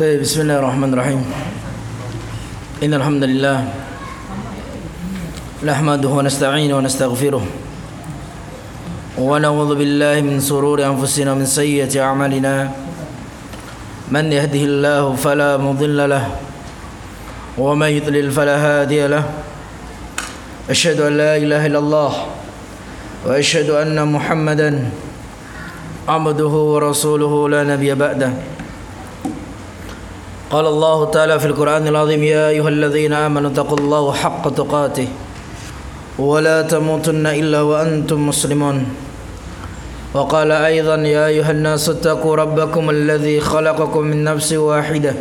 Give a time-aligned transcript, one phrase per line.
[0.00, 1.20] طيب بسم الله الرحمن الرحيم.
[2.80, 3.56] إن الحمد لله
[5.60, 7.44] نحمده ونستعينه ونستغفره
[9.20, 12.72] ونعوذ بالله من سرور أنفسنا ومن سيئة أعمالنا.
[14.08, 16.24] من يهده الله فلا مضل له
[17.60, 19.24] ومن يضلل فلا هادي له.
[20.72, 22.12] أشهد أن لا إله إلا الله
[23.28, 24.70] وأشهد أن محمدا
[26.08, 28.32] عبده ورسوله لا نبي بعده.
[30.50, 35.08] قال الله تعالى في القرآن العظيم يا أيها الذين آمنوا اتقوا الله حق تقاته
[36.18, 38.86] ولا تموتن إلا وأنتم مسلمون.
[40.14, 45.14] وقال أيضا يا أيها الناس اتقوا ربكم الذي خلقكم من نفس واحدة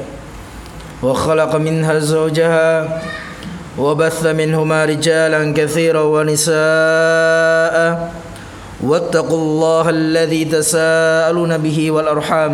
[1.03, 3.01] وخلق منها زوجها
[3.77, 7.77] وبث منهما رجالا كثيرا ونساء
[8.81, 12.53] واتقوا الله الذي تساءلون به والأرحام.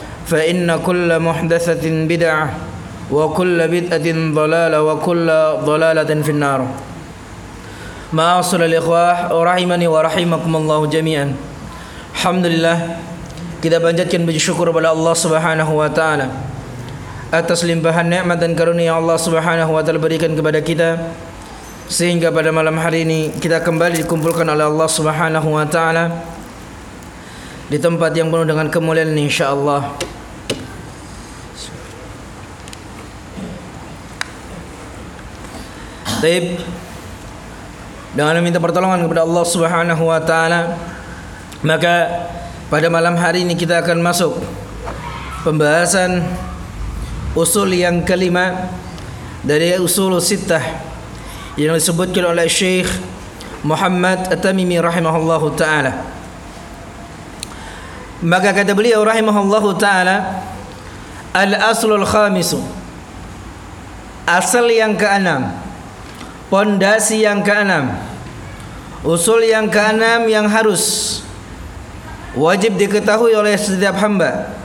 [0.30, 2.46] فإن كل محدثة بدعة
[3.10, 5.28] وكل بدعة ضلالة وكل
[5.62, 6.60] ضلالة في النار
[8.12, 11.26] معاصر الإخوة رحمني ورحمكم الله جميعا
[12.14, 12.78] الحمد لله
[13.56, 16.28] kita panjatkan puji syukur kepada Allah Subhanahu wa taala
[17.34, 21.02] atas limpahan nikmat dan karunia Allah Subhanahu wa taala berikan kepada kita
[21.86, 26.10] sehingga pada malam hari ini kita kembali dikumpulkan oleh Allah Subhanahu wa taala
[27.66, 30.09] di tempat yang penuh dengan kemuliaan insyaallah.
[36.21, 36.61] Baik.
[38.13, 40.77] Dengan meminta pertolongan kepada Allah Subhanahu wa taala,
[41.65, 42.29] maka
[42.69, 44.37] pada malam hari ini kita akan masuk
[45.41, 46.21] pembahasan
[47.33, 48.69] usul yang kelima
[49.41, 50.61] dari usul sittah
[51.57, 53.01] yang disebutkan oleh Syekh
[53.65, 56.05] Muhammad At-Tamimi rahimahullahu taala.
[58.21, 60.45] Maka kata beliau rahimahullahu taala
[61.33, 62.61] al-aslul khamisu
[64.29, 65.70] asal yang keenam
[66.51, 67.95] pondasi yang keenam.
[69.01, 71.17] Usul yang keenam yang harus
[72.37, 74.61] wajib diketahui oleh setiap hamba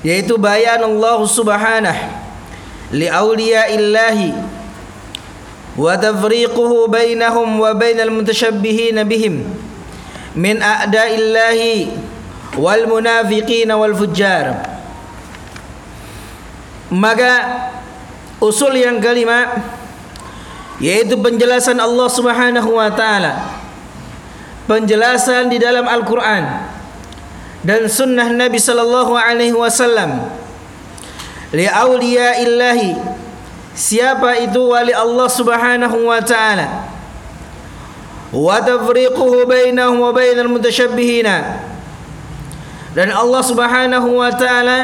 [0.00, 1.98] yaitu bayan Allah subhanah
[2.90, 4.32] li awliyaillahi
[5.76, 9.44] wa tafriquhu bainahum wa bainal mutashabbihin bihim
[10.34, 11.94] min a'da'illahi
[12.58, 14.66] wal munafiqin wal fujjar.
[16.90, 17.32] Maka
[18.42, 19.46] usul yang kelima
[20.80, 23.60] yaitu penjelasan Allah Subhanahu wa taala.
[24.64, 26.72] Penjelasan di dalam Al-Qur'an.
[27.60, 30.32] Dan sunnah Nabi sallallahu alaihi wasallam.
[31.52, 32.96] Li illahi
[33.76, 36.88] siapa itu wali Allah Subhanahu wa taala?
[38.32, 41.66] Wa tafriquhu bainahum wa bainal mutasyabbihina
[42.94, 44.78] dan Allah Subhanahu wa taala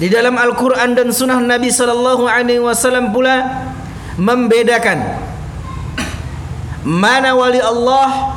[0.00, 3.68] di dalam Al-Qur'an dan sunnah Nabi sallallahu alaihi wasallam pula
[4.20, 5.00] membedakan
[6.84, 8.36] mana wali Allah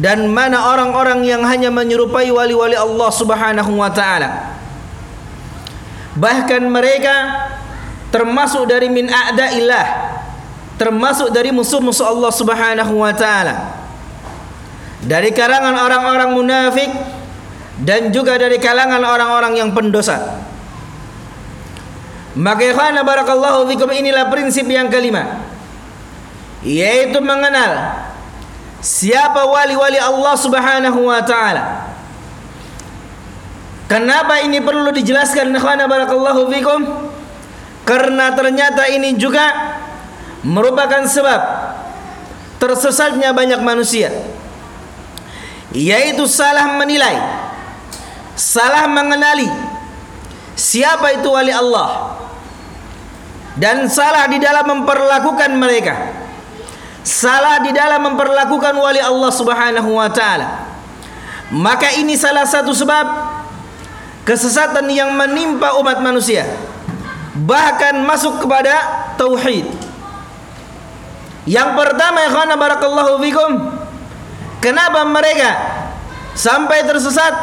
[0.00, 4.56] dan mana orang-orang yang hanya menyerupai wali-wali Allah Subhanahu wa taala.
[6.16, 7.16] Bahkan mereka
[8.08, 9.84] termasuk dari min a'daillah,
[10.80, 13.84] termasuk dari musuh-musuh Allah Subhanahu wa taala.
[15.02, 16.88] Dari kalangan orang-orang munafik
[17.82, 20.51] dan juga dari kalangan orang-orang yang pendosa.
[22.32, 25.52] Maka ikhwana barakallahu fikum inilah prinsip yang kelima
[26.62, 28.06] yaitu mengenal
[28.78, 31.92] siapa wali-wali Allah Subhanahu wa taala.
[33.90, 36.80] Kenapa ini perlu dijelaskan ikhwana barakallahu fikum?
[37.84, 39.76] Karena ternyata ini juga
[40.46, 41.40] merupakan sebab
[42.62, 44.10] tersesatnya banyak manusia
[45.74, 47.16] yaitu salah menilai
[48.38, 49.48] salah mengenali
[50.54, 52.21] siapa itu wali Allah
[53.56, 55.94] dan salah di dalam memperlakukan mereka.
[57.02, 60.70] Salah di dalam memperlakukan wali Allah Subhanahu wa taala.
[61.52, 63.04] Maka ini salah satu sebab
[64.22, 66.46] kesesatan yang menimpa umat manusia.
[67.36, 68.72] Bahkan masuk kepada
[69.18, 69.66] tauhid.
[71.42, 73.50] Yang pertama ya barakallahu fikum
[74.62, 75.50] kenapa mereka
[76.38, 77.34] sampai tersesat?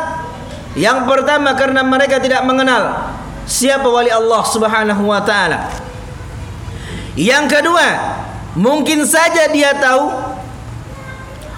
[0.80, 3.12] Yang pertama karena mereka tidak mengenal
[3.44, 5.68] siapa wali Allah Subhanahu wa taala.
[7.20, 7.88] Yang kedua,
[8.56, 10.08] mungkin saja dia tahu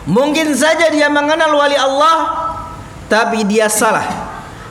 [0.09, 2.49] mungkin saja dia mengenal wali Allah
[3.05, 4.09] tapi dia salah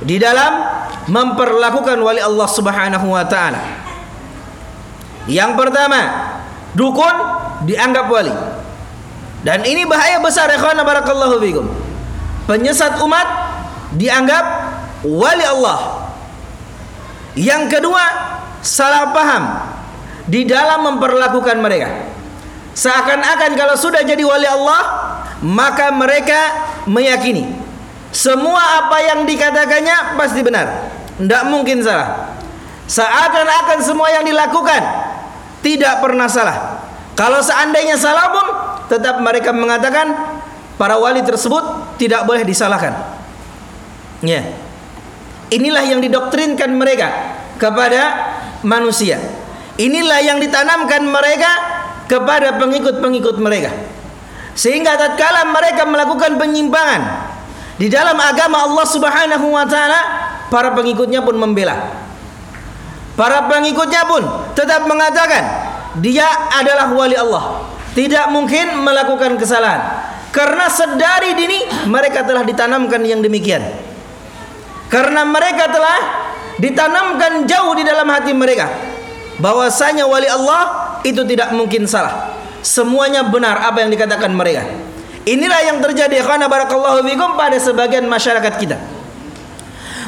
[0.03, 0.67] di dalam
[1.07, 3.63] memperlakukan wali Allah Subhanahu wa taala.
[5.31, 6.01] Yang pertama,
[6.75, 7.17] dukun
[7.71, 8.35] dianggap wali.
[9.47, 11.71] Dan ini bahaya besar ya barakallahu fikum.
[12.51, 13.29] Penyesat umat
[13.95, 14.45] dianggap
[15.07, 16.11] wali Allah.
[17.39, 18.05] Yang kedua,
[18.59, 19.71] salah paham
[20.31, 22.07] di dalam memperlakukan mereka.
[22.71, 24.83] Seakan-akan kalau sudah jadi wali Allah,
[25.43, 26.39] maka mereka
[26.87, 27.61] meyakini
[28.11, 30.91] semua apa yang dikatakannya pasti benar.
[31.19, 32.39] Tidak mungkin salah.
[32.91, 34.83] Seakan-akan semua yang dilakukan
[35.63, 36.83] tidak pernah salah.
[37.15, 38.47] Kalau seandainya salah pun
[38.91, 40.11] tetap mereka mengatakan
[40.75, 42.99] para wali tersebut tidak boleh disalahkan.
[44.27, 44.43] Ya.
[45.51, 47.11] Inilah yang didoktrinkan mereka
[47.63, 48.35] kepada
[48.67, 49.19] manusia.
[49.79, 51.53] Inilah yang ditanamkan mereka
[52.11, 53.71] kepada pengikut-pengikut mereka.
[54.59, 57.31] Sehingga tatkala mereka melakukan penyimpangan
[57.79, 60.01] di dalam agama Allah Subhanahu wa taala,
[60.51, 61.79] para pengikutnya pun membela.
[63.15, 64.21] Para pengikutnya pun
[64.59, 65.45] tetap mengatakan
[66.03, 66.27] dia
[66.61, 67.71] adalah wali Allah.
[67.95, 69.81] Tidak mungkin melakukan kesalahan.
[70.31, 71.59] Karena sedari dini
[71.91, 73.65] mereka telah ditanamkan yang demikian.
[74.93, 75.99] Karena mereka telah
[76.61, 78.69] ditanamkan jauh di dalam hati mereka
[79.41, 82.37] bahwasanya wali Allah itu tidak mungkin salah.
[82.61, 84.69] Semuanya benar apa yang dikatakan mereka.
[85.25, 88.77] Inilah yang terjadi karena barakallahu fikum pada sebagian masyarakat kita.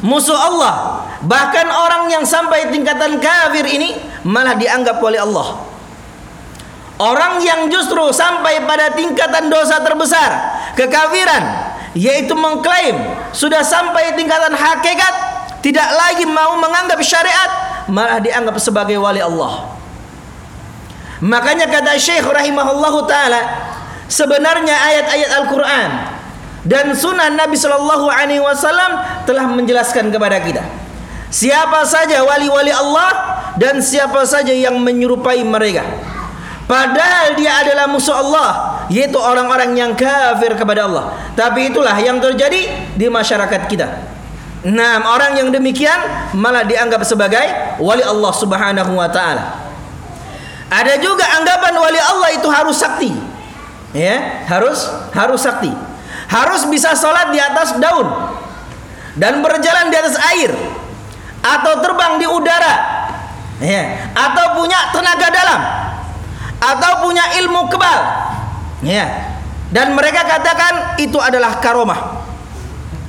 [0.05, 3.97] Musuh Allah, bahkan orang yang sampai tingkatan kafir ini
[4.27, 5.63] malah dianggap wali Allah.
[6.99, 10.31] Orang yang justru sampai pada tingkatan dosa terbesar,
[10.79, 11.45] kekafiran,
[11.95, 12.95] yaitu mengklaim
[13.31, 15.15] sudah sampai tingkatan hakikat,
[15.63, 19.79] tidak lagi mau menganggap syariat, malah dianggap sebagai wali Allah.
[21.23, 23.41] Makanya kata Syekh rahimahullahu taala,
[24.11, 25.91] sebenarnya ayat-ayat Al-Qur'an
[26.67, 30.63] dan sunnah Nabi Shallallahu Alaihi Wasallam telah menjelaskan kepada kita
[31.31, 35.87] siapa saja wali-wali Allah dan siapa saja yang menyerupai mereka.
[36.67, 38.51] Padahal dia adalah musuh Allah
[38.87, 44.12] Yaitu orang-orang yang kafir kepada Allah Tapi itulah yang terjadi di masyarakat kita
[44.63, 45.99] Nah orang yang demikian
[46.39, 47.43] malah dianggap sebagai
[47.83, 49.59] wali Allah subhanahu wa ta'ala
[50.71, 53.11] Ada juga anggapan wali Allah itu harus sakti
[53.93, 55.69] Ya, harus harus sakti.
[56.33, 58.09] Harus bisa sholat di atas daun
[59.21, 60.49] dan berjalan di atas air
[61.45, 62.75] atau terbang di udara.
[63.61, 65.61] Ya, atau punya tenaga dalam
[66.59, 68.01] atau punya ilmu kebal.
[68.83, 69.29] Ya.
[69.73, 72.25] Dan mereka katakan itu adalah karomah.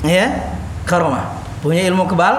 [0.03, 0.51] Ya,
[0.87, 1.32] karomah.
[1.63, 2.35] Punya ilmu kebal,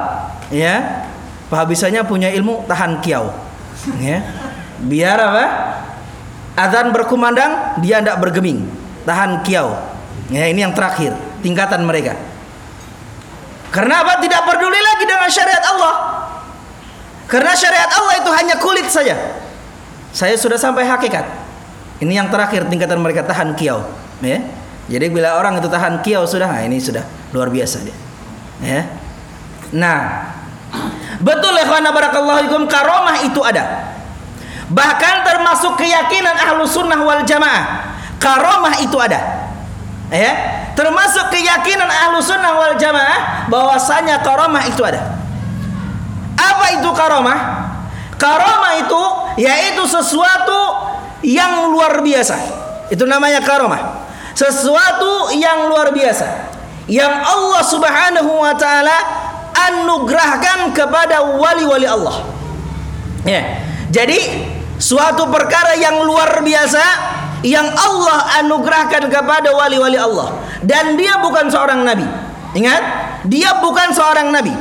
[0.53, 1.09] ya.
[1.49, 3.33] Pahabisanya punya ilmu tahan kiau.
[3.97, 4.21] Ya.
[4.85, 5.45] Biar apa?
[6.61, 8.69] Azan berkumandang, dia tidak bergeming.
[9.09, 9.73] Tahan kiau.
[10.29, 12.21] Ya, ini yang terakhir, tingkatan mereka.
[13.73, 14.21] Karena apa?
[14.21, 15.95] Tidak peduli lagi dengan syariat Allah.
[17.25, 19.41] Karena syariat Allah itu hanya kulit saja.
[20.13, 21.27] Saya sudah sampai hakikat.
[21.99, 23.89] Ini yang terakhir tingkatan mereka tahan kiau,
[24.21, 24.39] ya.
[24.85, 27.03] Jadi bila orang itu tahan kiau sudah, nah ini sudah
[27.33, 27.97] luar biasa dia.
[28.61, 29.04] Ya.
[29.75, 30.31] Nah,
[31.19, 33.91] betul ya barakallahu fikum karomah itu ada.
[34.71, 39.51] Bahkan termasuk keyakinan ahlu sunnah wal jamaah, karomah itu ada.
[40.15, 40.33] Ya,
[40.79, 45.19] termasuk keyakinan ahlu sunnah wal jamaah bahwasanya karomah itu ada.
[46.39, 47.39] Apa itu karomah?
[48.15, 49.03] Karomah itu
[49.43, 50.87] yaitu sesuatu
[51.27, 52.37] yang luar biasa.
[52.95, 54.07] Itu namanya karomah.
[54.39, 56.55] Sesuatu yang luar biasa
[56.91, 58.97] yang Allah Subhanahu wa taala
[59.55, 62.27] anugerahkan kepada wali-wali Allah.
[63.25, 63.63] Ya.
[63.95, 64.19] Jadi
[64.77, 66.83] suatu perkara yang luar biasa
[67.47, 70.35] yang Allah anugerahkan kepada wali-wali Allah
[70.67, 72.05] dan dia bukan seorang nabi.
[72.55, 72.83] Ingat,
[73.27, 74.55] dia bukan seorang nabi.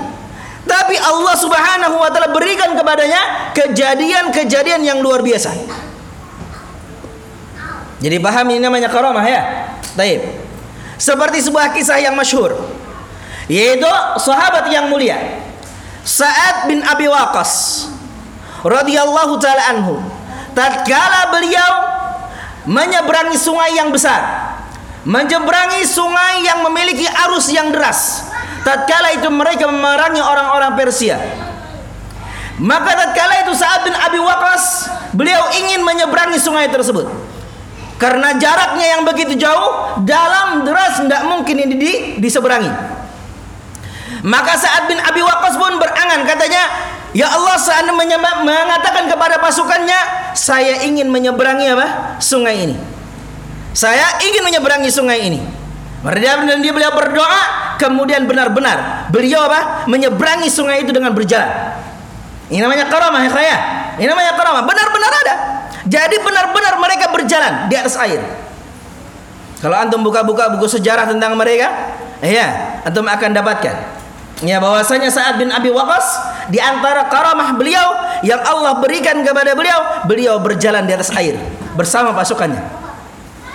[0.64, 5.52] Tapi Allah Subhanahu wa taala berikan kepadanya kejadian-kejadian yang luar biasa.
[8.04, 9.42] Jadi paham ini namanya karamah ya?
[9.96, 10.24] Taib.
[11.00, 12.56] Seperti sebuah kisah yang masyhur
[13.48, 15.44] yaitu sahabat yang mulia.
[16.04, 17.88] Sa'ad bin Abi Waqqas
[18.64, 20.04] radhiyallahu taala anhu.
[20.54, 21.74] Tatkala beliau
[22.70, 24.54] menyeberangi sungai yang besar
[25.04, 28.32] menyeberangi sungai yang memiliki arus yang deras
[28.64, 31.20] tatkala itu mereka memerangi orang-orang Persia.
[32.56, 37.12] Maka tatkala itu saat bin Abi Waqqas beliau ingin menyeberangi sungai tersebut.
[38.00, 42.72] Karena jaraknya yang begitu jauh dalam deras tidak mungkin ini di, diseberangi
[44.24, 46.64] maka saat bin Abi Waqqas pun berangan katanya
[47.14, 52.18] Ya Allah seandainya mengatakan kepada pasukannya, saya ingin menyeberangi apa?
[52.18, 52.76] Sungai ini.
[53.78, 55.38] Saya ingin menyeberangi sungai ini.
[56.02, 59.86] Dan dia beliau berdoa, kemudian benar-benar beliau apa?
[59.86, 61.78] Menyeberangi sungai itu dengan berjalan.
[62.50, 63.58] Ini namanya karamah ya
[64.02, 64.66] Ini namanya karamah.
[64.66, 65.36] Benar-benar ada.
[65.86, 68.26] Jadi benar-benar mereka berjalan di atas air.
[69.62, 71.70] Kalau antum buka-buka buku sejarah tentang mereka,
[72.26, 74.03] ya, antum akan dapatkan
[74.42, 76.08] Ya bahwasanya Sa'ad bin Abi Waqqas
[76.50, 81.38] di antara karamah beliau yang Allah berikan kepada beliau, beliau berjalan di atas air
[81.78, 82.60] bersama pasukannya.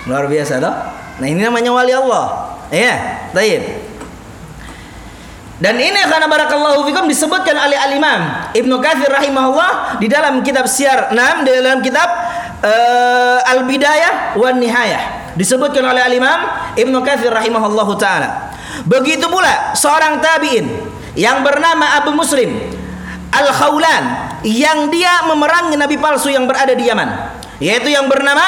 [0.07, 0.75] Luar biasa toh?
[1.19, 2.55] Nah, ini namanya wali Allah.
[2.71, 3.89] Ya, baik.
[5.59, 11.11] Dan ini karena barakallahu fikum disebutkan oleh al-Imam Ibnu Katsir rahimahullah di dalam kitab Syiar
[11.11, 12.07] 6 di dalam kitab
[12.63, 16.47] uh, Al-Bidayah wan Nihayah disebutkan oleh al-Imam
[16.79, 18.48] Ibnu Katsir rahimahullahu taala
[18.85, 20.67] Begitu pula seorang tabi'in
[21.17, 22.47] yang bernama Abu Muslim
[23.29, 24.03] Al-Khawlan
[24.47, 27.09] yang dia memerangi nabi palsu yang berada di Yaman,
[27.61, 28.41] yaitu yang bernama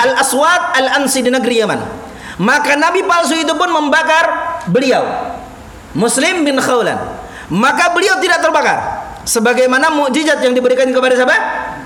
[0.00, 1.80] Al-Aswad Al-Ansi di negeri Yaman.
[2.42, 5.04] Maka nabi palsu itu pun membakar beliau.
[5.96, 6.98] Muslim bin Khawlan.
[7.48, 11.36] Maka beliau tidak terbakar sebagaimana mukjizat yang diberikan kepada siapa?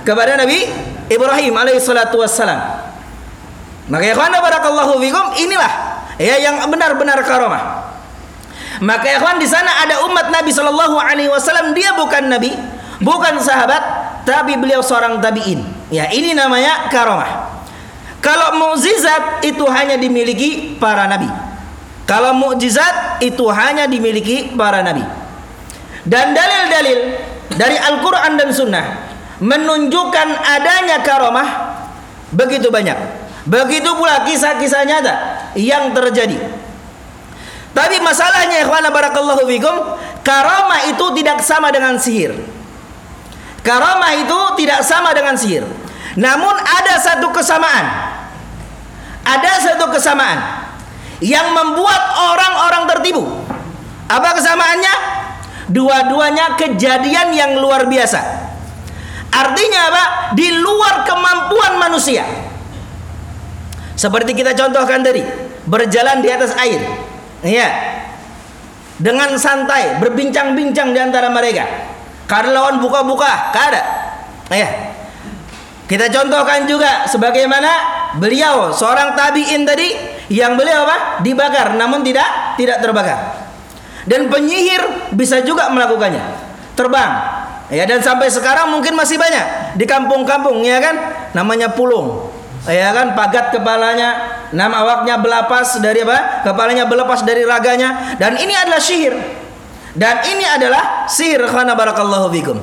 [0.03, 0.67] Kepada Nabi
[1.13, 2.59] Ibrahim alaihissalatu wassalam.
[3.91, 5.90] Maka ya barakallahu fikum inilah
[6.21, 7.89] ya yang benar-benar karomah.
[8.85, 12.53] Maka kawan di sana ada umat Nabi Shallallahu Alaihi Wasallam dia bukan Nabi,
[13.01, 13.83] bukan sahabat,
[14.29, 15.65] tapi beliau seorang tabiin.
[15.89, 17.61] Ya ini namanya karomah.
[18.21, 21.29] Kalau mukjizat itu hanya dimiliki para nabi.
[22.05, 25.01] Kalau mukjizat itu hanya dimiliki para nabi.
[26.05, 26.99] Dan dalil-dalil
[27.57, 28.87] dari Al-Quran dan Sunnah
[29.41, 31.49] menunjukkan adanya karomah
[32.33, 33.20] begitu banyak.
[33.49, 35.15] Begitu pula kisah-kisah nyata
[35.57, 36.37] yang terjadi.
[37.71, 39.77] Tapi masalahnya ikhwana barakallahu fikum,
[40.21, 42.35] karamah itu tidak sama dengan sihir.
[43.63, 45.65] Karamah itu tidak sama dengan sihir.
[46.19, 47.87] Namun ada satu kesamaan.
[49.25, 50.67] Ada satu kesamaan
[51.23, 53.25] yang membuat orang-orang tertipu.
[54.11, 54.95] Apa kesamaannya?
[55.71, 58.19] Dua-duanya kejadian yang luar biasa.
[59.31, 60.05] Artinya apa?
[60.35, 62.27] Di luar kemampuan manusia.
[64.01, 65.21] Seperti kita contohkan tadi,
[65.69, 66.81] berjalan di atas air.
[67.45, 67.69] Iya.
[68.97, 71.69] Dengan santai, berbincang-bincang di antara mereka.
[72.25, 73.83] Karena lawan buka-buka, kada.
[74.49, 74.97] Iya.
[75.85, 77.69] Kita contohkan juga sebagaimana
[78.17, 79.93] beliau seorang tabiin tadi
[80.33, 81.21] yang beliau apa?
[81.21, 83.19] dibakar namun tidak tidak terbakar.
[84.09, 86.23] Dan penyihir bisa juga melakukannya.
[86.73, 87.11] Terbang.
[87.69, 90.95] Ya dan sampai sekarang mungkin masih banyak di kampung-kampung ya kan
[91.35, 92.30] namanya pulung
[92.69, 96.45] ya kan pagat kepalanya nama awaknya belapas dari apa?
[96.45, 98.19] Kepalanya berlepas dari raganya.
[98.21, 99.15] Dan ini adalah sihir.
[99.97, 101.47] Dan ini adalah sihir.
[101.49, 102.59] Khana barakallahu fikum.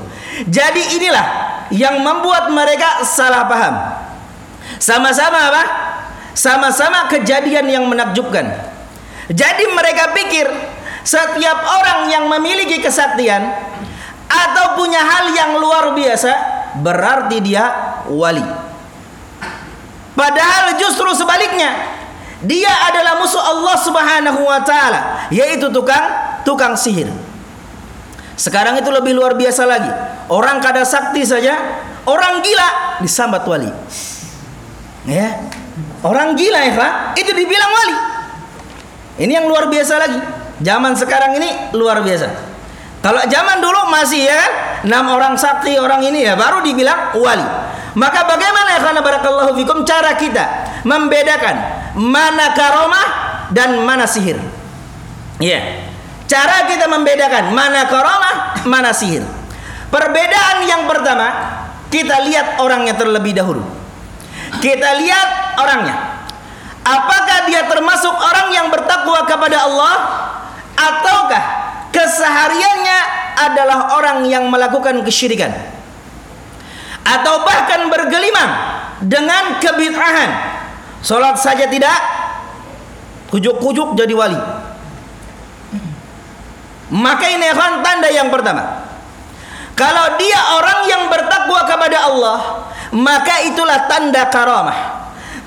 [0.46, 1.26] Jadi inilah
[1.74, 3.76] yang membuat mereka salah paham.
[4.78, 5.64] Sama-sama apa?
[6.38, 8.46] Sama-sama kejadian yang menakjubkan.
[9.28, 10.46] Jadi mereka pikir
[11.02, 13.42] setiap orang yang memiliki kesaktian
[14.28, 16.32] atau punya hal yang luar biasa
[16.84, 17.66] berarti dia
[18.12, 18.44] wali
[20.18, 21.94] Padahal justru sebaliknya.
[22.42, 26.06] Dia adalah musuh Allah Subhanahu wa taala, yaitu tukang
[26.46, 27.10] tukang sihir.
[28.38, 29.90] Sekarang itu lebih luar biasa lagi.
[30.30, 31.58] Orang kada sakti saja,
[32.06, 33.70] orang gila disambat wali.
[35.10, 35.50] Ya.
[36.06, 37.98] Orang gila ya, Pak, itu dibilang wali.
[39.18, 40.22] Ini yang luar biasa lagi.
[40.62, 42.30] Zaman sekarang ini luar biasa.
[43.02, 44.52] Kalau zaman dulu masih ya kan,
[44.86, 47.46] enam orang sakti orang ini ya baru dibilang wali.
[47.98, 50.46] Maka bagaimana ya karena barakallahu fikum cara kita
[50.86, 51.56] membedakan
[51.98, 53.08] mana karomah
[53.50, 54.38] dan mana sihir?
[55.42, 55.50] Iya.
[55.50, 55.64] Yeah.
[56.28, 59.24] Cara kita membedakan mana karomah, mana sihir.
[59.90, 61.32] Perbedaan yang pertama,
[61.88, 63.64] kita lihat orangnya terlebih dahulu.
[64.60, 66.28] Kita lihat orangnya.
[66.84, 69.96] Apakah dia termasuk orang yang bertakwa kepada Allah
[70.76, 71.44] ataukah
[71.96, 73.00] kesehariannya
[73.42, 75.77] adalah orang yang melakukan kesyirikan?
[77.08, 78.52] Atau bahkan bergelimang
[79.00, 80.32] dengan kebid'ahan.
[81.00, 81.96] Salat saja tidak
[83.32, 84.40] kujuk-kujuk jadi wali.
[86.88, 88.88] Maka ini akan tanda yang pertama.
[89.78, 92.40] Kalau dia orang yang bertakwa kepada Allah,
[92.96, 94.80] maka itulah tanda karamah.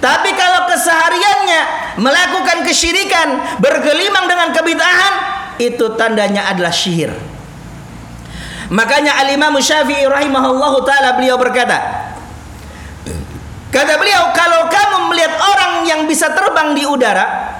[0.01, 1.61] Tapi kalau kesehariannya
[2.01, 5.15] melakukan kesyirikan, bergelimang dengan kebid'ahan,
[5.61, 7.13] itu tandanya adalah syihir.
[8.71, 12.07] Makanya Al-Imam Syafi'i rahimahullahu taala beliau berkata,
[13.71, 17.55] Kata beliau, kalau kamu melihat orang yang bisa terbang di udara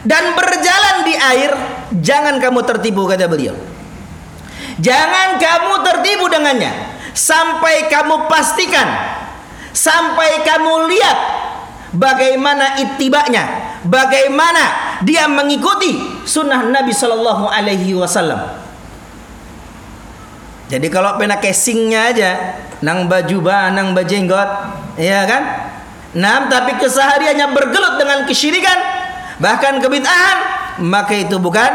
[0.00, 1.52] dan berjalan di air,
[2.00, 3.52] jangan kamu tertipu kata beliau.
[4.80, 6.72] Jangan kamu tertipu dengannya
[7.12, 8.88] sampai kamu pastikan,
[9.76, 11.18] sampai kamu lihat
[11.92, 18.65] bagaimana itibaknya, bagaimana dia mengikuti sunnah Nabi Shallallahu Alaihi Wasallam.
[20.66, 22.30] Jadi kalau pena casingnya aja,
[22.82, 24.50] nang baju bah, nang bajenggot,
[24.98, 25.42] ya kan?
[26.16, 28.78] Nah, tapi kesehariannya bergelut dengan kesyirikan,
[29.38, 30.38] bahkan kebid'ahan,
[30.82, 31.70] maka itu bukan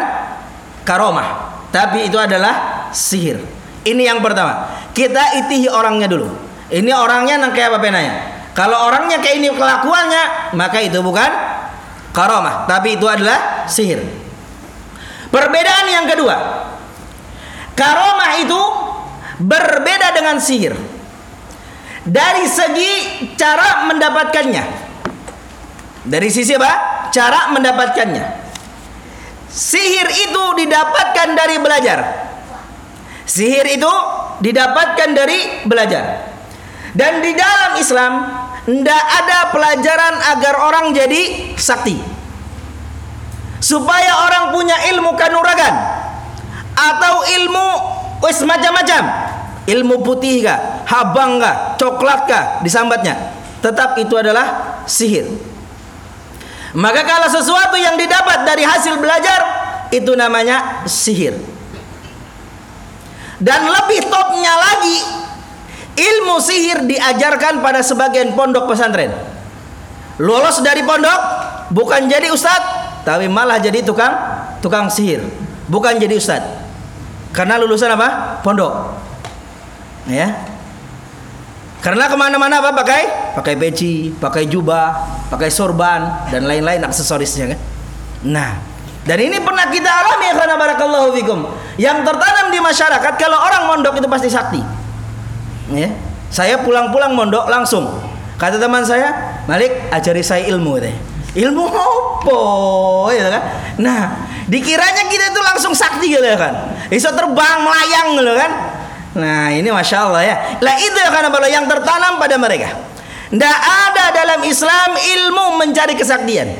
[0.83, 3.39] karomah, tapi itu adalah sihir.
[3.87, 4.67] Ini yang pertama.
[4.91, 6.27] Kita itihi orangnya dulu.
[6.67, 8.13] Ini orangnya nang kayak apa penanya?
[8.51, 10.23] Kalau orangnya kayak ini kelakuannya,
[10.59, 11.31] maka itu bukan
[12.11, 14.03] karomah, tapi itu adalah sihir.
[15.31, 16.35] Perbedaan yang kedua,
[17.75, 18.61] karomah itu
[19.41, 20.75] berbeda dengan sihir.
[22.01, 22.93] Dari segi
[23.37, 24.63] cara mendapatkannya.
[26.01, 27.07] Dari sisi apa?
[27.13, 28.25] Cara mendapatkannya.
[29.51, 31.99] Sihir itu didapatkan dari belajar.
[33.27, 33.93] Sihir itu
[34.41, 36.33] didapatkan dari belajar.
[36.97, 38.13] Dan di dalam Islam
[38.65, 42.01] tidak ada pelajaran agar orang jadi sakti.
[43.61, 46.00] Supaya orang punya ilmu kanuragan
[46.75, 47.67] atau ilmu
[48.25, 49.03] wis macam-macam.
[49.61, 53.13] Ilmu putih kah, habang kah, coklat kah disambatnya.
[53.61, 55.29] Tetap itu adalah sihir.
[56.73, 59.39] Maka kalau sesuatu yang didapat dari hasil belajar
[59.93, 61.35] itu namanya sihir.
[63.41, 64.97] Dan lebih topnya lagi
[65.97, 69.11] ilmu sihir diajarkan pada sebagian pondok pesantren.
[70.21, 71.19] Lolos dari pondok
[71.73, 74.13] bukan jadi ustadz, tapi malah jadi tukang
[74.61, 75.25] tukang sihir.
[75.67, 76.60] Bukan jadi ustadz.
[77.31, 78.39] Karena lulusan apa?
[78.43, 78.99] Pondok.
[80.07, 80.51] Ya.
[81.81, 83.33] Karena ke mana-mana apa pakai?
[83.33, 84.93] Pakai peci, pakai jubah,
[85.33, 87.59] pakai sorban dan lain-lain aksesorisnya kan.
[88.21, 88.51] Nah,
[89.01, 91.39] dan ini pernah kita alami ya karena barakallahu fikum.
[91.81, 94.61] Yang tertanam di masyarakat kalau orang mondok itu pasti sakti.
[95.73, 95.89] Ya.
[96.29, 97.89] Saya pulang-pulang mondok langsung.
[98.37, 100.93] Kata teman saya, Malik ajari saya ilmu deh.
[101.31, 102.41] Ilmu apa?
[103.15, 103.43] Ya kan?
[103.79, 104.01] Nah,
[104.51, 106.75] dikiranya kita itu langsung sakti gitu kan.
[106.91, 108.51] Bisa terbang melayang gitu kan.
[109.15, 110.35] Nah, ini masya Allah ya.
[110.59, 112.75] Lah itu ya karena yang tertanam pada mereka.
[113.31, 116.51] Tidak ada dalam Islam ilmu mencari kesaktian.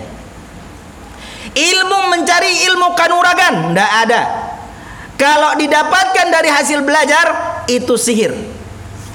[1.52, 4.22] Ilmu mencari ilmu kanuragan tidak ada.
[5.20, 7.28] Kalau didapatkan dari hasil belajar
[7.68, 8.32] itu sihir.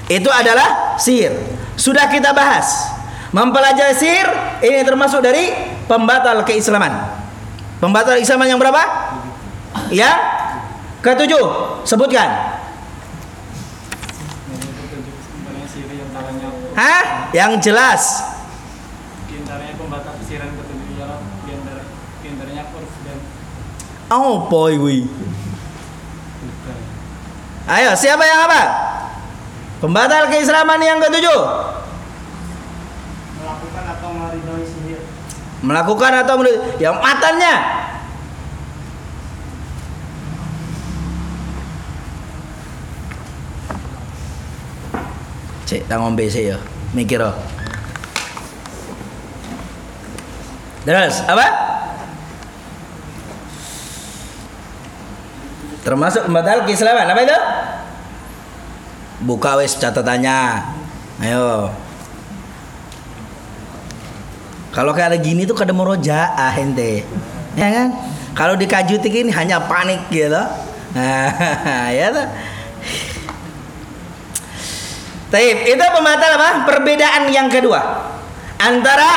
[0.07, 1.33] Itu adalah sihir.
[1.81, 2.96] Sudah kita bahas.
[3.35, 4.29] Mempelajari sihir
[4.63, 5.51] ini termasuk dari
[5.91, 6.93] pembatal keislaman.
[7.83, 8.83] Pembatal keislaman yang berapa?
[9.91, 10.13] Ya.
[11.03, 11.83] Ketujuh.
[11.87, 12.29] Sebutkan.
[16.77, 17.33] Hah?
[17.33, 18.03] Yang jelas.
[24.07, 24.99] Oh, boy, wi.
[27.67, 28.63] Ayo, siapa yang apa?
[29.83, 31.41] Pembatal keislaman yang ketujuh.
[33.87, 35.01] Atau meridoi sihir.
[35.63, 36.83] Melakukan atau meridoi.
[36.83, 37.55] Yang matanya.
[45.67, 46.59] Cek, ngombe sih ya.
[46.95, 47.35] Mikir oh.
[50.87, 51.47] Terus, apa?
[55.83, 57.11] Termasuk pembatal keislaman.
[57.11, 57.39] Apa itu?
[59.27, 60.63] Buka wes catatannya.
[61.23, 61.71] Ayo.
[64.77, 67.01] Kalau kayak gini tuh kada merojaah ente.
[67.57, 67.97] Ya kan?
[68.37, 70.37] Kalau dikajutin ini hanya panik gitu.
[71.97, 72.29] Ya tuh.
[75.33, 76.51] Taib, itu pembatal apa?
[76.69, 77.81] Perbedaan yang kedua
[78.61, 79.11] antara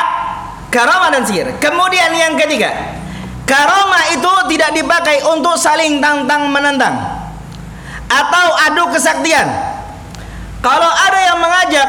[0.72, 1.60] karomah dan sihir.
[1.60, 2.96] Kemudian yang ketiga,
[3.44, 6.96] karomah itu tidak dipakai untuk saling tantang menentang
[8.10, 9.48] atau adu kesaktian.
[10.60, 11.88] Kalau ada yang mengajak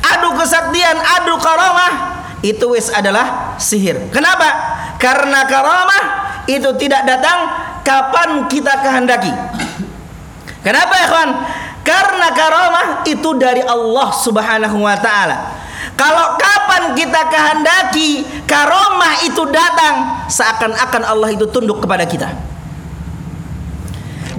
[0.00, 2.11] adu kesaktian, adu karomah,
[2.42, 4.10] itu wis adalah sihir.
[4.10, 4.50] Kenapa?
[4.98, 6.04] Karena karomah
[6.50, 7.38] itu tidak datang
[7.86, 9.30] kapan kita kehendaki.
[10.62, 11.06] Kenapa ya?
[11.82, 15.38] Karena karomah itu dari Allah Subhanahu wa taala.
[15.98, 22.30] Kalau kapan kita kehendaki karomah itu datang, seakan-akan Allah itu tunduk kepada kita.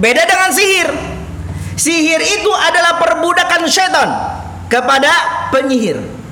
[0.00, 0.88] Beda dengan sihir.
[1.76, 4.08] Sihir itu adalah perbudakan setan
[4.68, 5.12] kepada
[5.52, 6.23] penyihir.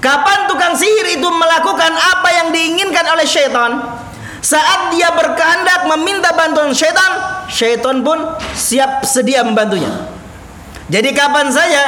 [0.00, 4.00] Kapan tukang sihir itu melakukan apa yang diinginkan oleh setan?
[4.40, 8.16] Saat dia berkehendak meminta bantuan setan, setan pun
[8.56, 9.92] siap sedia membantunya.
[10.88, 11.82] Jadi kapan saja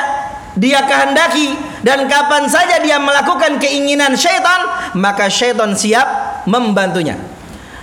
[0.61, 7.17] dia kehendaki dan kapan saja dia melakukan keinginan syaitan, maka syaitan siap membantunya.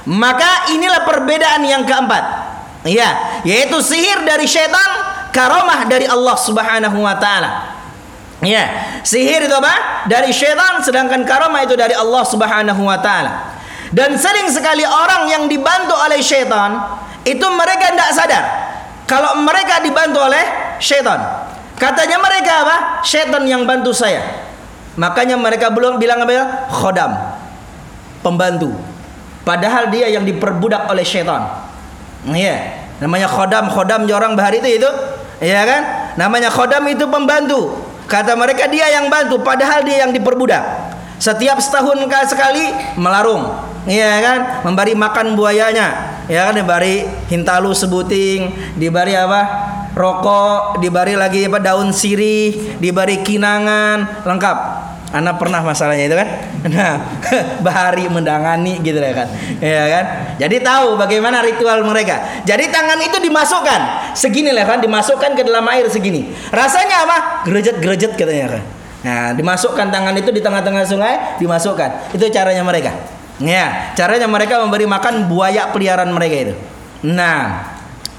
[0.05, 2.49] Maka inilah perbedaan yang keempat
[2.87, 4.87] Iya, yaitu sihir dari syaitan,
[5.35, 7.68] karomah dari Allah Subhanahu wa taala.
[8.39, 8.63] Iya,
[9.03, 10.07] sihir itu apa?
[10.07, 13.59] Dari syaitan sedangkan karomah itu dari Allah Subhanahu wa taala.
[13.91, 16.79] Dan sering sekali orang yang dibantu oleh syaitan
[17.27, 18.43] itu mereka tidak sadar
[19.03, 21.49] kalau mereka dibantu oleh syaitan.
[21.75, 22.77] Katanya mereka apa?
[23.03, 24.47] Syaitan yang bantu saya.
[24.95, 26.45] Makanya mereka belum bilang apa ya?
[26.71, 27.11] Khodam.
[28.23, 28.75] Pembantu.
[29.47, 31.65] Padahal dia yang diperbudak oleh syaitan.
[32.27, 32.87] Iya.
[32.99, 34.89] Namanya khodam, khodam orang bahari itu itu.
[35.39, 35.81] Iya kan?
[36.19, 37.88] Namanya khodam itu pembantu.
[38.09, 40.65] Kata mereka dia yang bantu padahal dia yang diperbudak.
[41.21, 43.53] Setiap setahun sekali melarung.
[43.85, 44.39] Iya kan?
[44.65, 46.17] Memberi makan buayanya.
[46.25, 49.41] Ya kan diberi hintalu sebuting, diberi apa?
[49.93, 54.57] Rokok, diberi lagi apa daun sirih, diberi kinangan, lengkap.
[55.09, 56.29] Anak pernah masalahnya itu kan.
[56.59, 56.99] Nah,
[57.65, 59.27] bahari mendangani gitu ya kan.
[59.63, 60.05] Ya kan?
[60.43, 62.43] Jadi tahu bagaimana ritual mereka.
[62.43, 66.35] Jadi tangan itu dimasukkan segini lah kan, dimasukkan ke dalam air segini.
[66.51, 67.17] Rasanya apa?
[67.47, 68.63] Gerejet-gerejet katanya kan.
[68.99, 72.11] Nah, dimasukkan tangan itu di tengah-tengah sungai, dimasukkan.
[72.11, 72.91] Itu caranya mereka.
[73.39, 76.55] Ya, caranya mereka memberi makan buaya peliharaan mereka itu.
[77.07, 77.63] Nah,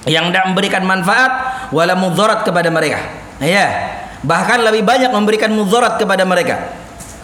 [0.09, 1.33] yang tidak memberikan manfaat
[1.77, 3.05] wala mudharat kepada mereka.
[3.45, 3.69] Ya.
[4.21, 6.77] Bahkan lebih banyak memberikan mudarat kepada mereka.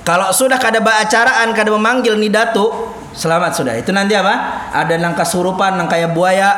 [0.07, 3.75] Kalau sudah kada acaraan, kada memanggil nih datu, selamat sudah.
[3.75, 4.69] Itu nanti apa?
[4.71, 6.55] Ada nang kasurupan, nang kayak buaya,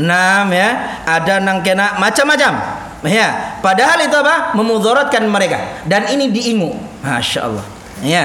[0.00, 2.56] enam ya, ada nang kena macam-macam.
[3.04, 4.56] Ya, padahal itu apa?
[4.56, 5.84] Memudaratkan mereka.
[5.84, 6.72] Dan ini diingu.
[7.04, 7.66] Masya Allah.
[8.00, 8.24] Ya.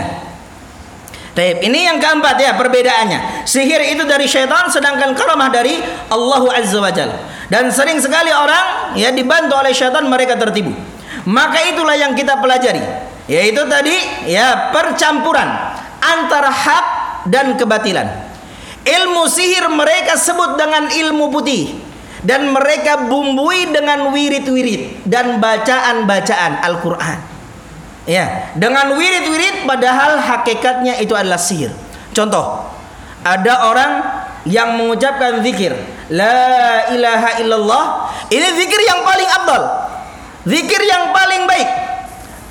[1.32, 1.63] Taib.
[1.63, 3.47] Ini yang keempat ya perbedaannya.
[3.47, 5.80] Sihir itu dari syaitan sedangkan karamah dari
[6.12, 7.15] Allah Azza wa Jalla.
[7.47, 10.76] Dan sering sekali orang ya dibantu oleh syaitan mereka tertipu.
[11.26, 12.82] Maka itulah yang kita pelajari
[13.30, 13.96] yaitu tadi
[14.28, 15.48] ya percampuran
[16.02, 16.86] antara hak
[17.30, 18.08] dan kebatilan.
[18.82, 21.78] Ilmu sihir mereka sebut dengan ilmu putih
[22.26, 27.20] dan mereka bumbui dengan wirid-wirid dan bacaan-bacaan Al-Qur'an.
[28.10, 31.70] Ya, dengan wirid-wirid padahal hakikatnya itu adalah sihir.
[32.18, 32.66] Contoh,
[33.22, 33.92] ada orang
[34.50, 35.78] yang mengucapkan zikir
[36.10, 37.84] la ilaha illallah,
[38.34, 39.64] ini zikir yang paling abdal.
[40.41, 41.69] Zikir yang paling baik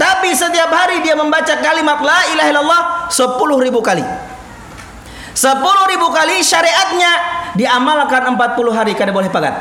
[0.01, 3.37] tapi setiap hari dia membaca kalimat la ilaha illallah 10
[3.69, 4.01] ribu kali.
[4.01, 7.13] 10 ribu kali syariatnya
[7.53, 9.53] diamalkan 40 hari kada boleh pagat.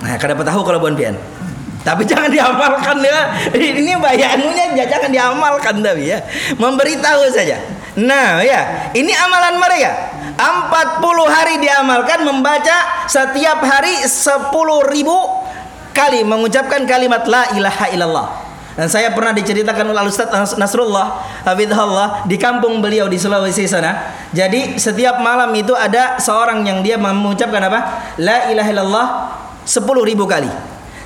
[0.00, 1.20] Nah, kada tahu kalau buan pian.
[1.84, 3.36] Tapi jangan diamalkan ya.
[3.52, 6.24] Ini bayangannya jangan diamalkan tapi ya.
[6.56, 7.60] Memberitahu saja.
[7.92, 10.16] Nah, ya, ini amalan mereka.
[10.40, 14.48] 40 hari diamalkan membaca setiap hari 10
[14.96, 15.47] ribu
[15.98, 18.26] kali mengucapkan kalimat la ilaha illallah.
[18.78, 24.14] Dan saya pernah diceritakan oleh Ustaz Nasrullah Hafidhullah di kampung beliau di Sulawesi sana.
[24.30, 28.14] Jadi setiap malam itu ada seorang yang dia mengucapkan apa?
[28.22, 29.06] La ilaha illallah
[29.66, 30.46] 10 ribu kali.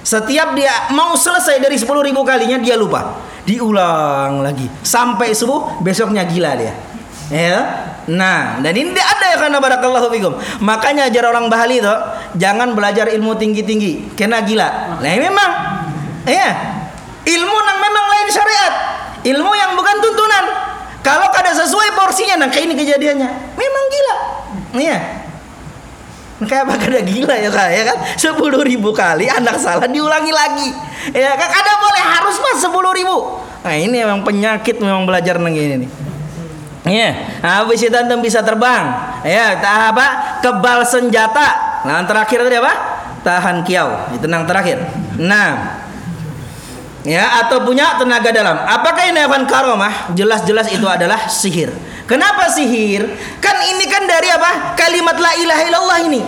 [0.04, 3.16] Setiap dia mau selesai dari 10 ribu kalinya dia lupa.
[3.48, 6.76] Diulang lagi sampai subuh besoknya gila dia.
[7.32, 7.88] Ya.
[8.02, 10.36] Nah, dan ini ada ya karena barakallahu fikum.
[10.60, 11.94] Makanya ajar orang Bahali itu
[12.38, 15.00] jangan belajar ilmu tinggi-tinggi, kena gila.
[15.00, 15.50] Nah, memang
[16.26, 16.50] ya
[17.22, 18.74] Ilmu yang memang lain syariat.
[19.22, 20.44] Ilmu yang bukan tuntunan.
[21.02, 23.30] Kalau kada sesuai porsinya, nah kayak ini kejadiannya.
[23.54, 24.16] Memang gila.
[24.74, 24.98] Iya.
[26.42, 27.98] Kayak apa kada gila ya kak ya kan?
[28.18, 30.74] Sepuluh ribu kali anak salah diulangi lagi.
[31.14, 33.38] Ya kan ada boleh harus mas sepuluh ribu.
[33.62, 35.90] Nah ini memang penyakit memang belajar nang ini nih.
[36.82, 38.90] Iya, habis itu antum bisa terbang.
[39.22, 40.08] Ya, tahap apa?
[40.42, 41.71] Kebal senjata.
[41.82, 42.72] Nah, yang terakhir tadi apa?
[43.22, 44.14] Tahan kiau.
[44.14, 44.82] Itu yang terakhir.
[45.18, 45.78] Nah,
[47.02, 48.56] ya atau punya tenaga dalam.
[48.66, 50.14] Apakah ini akan karomah?
[50.14, 51.70] Jelas-jelas itu adalah sihir.
[52.06, 53.06] Kenapa sihir?
[53.38, 54.74] Kan ini kan dari apa?
[54.74, 56.20] Kalimat la ilaha illallah ini.